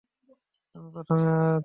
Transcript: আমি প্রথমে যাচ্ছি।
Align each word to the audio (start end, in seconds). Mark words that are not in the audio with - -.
আমি 0.75 0.89
প্রথমে 0.95 1.23
যাচ্ছি। 1.25 1.59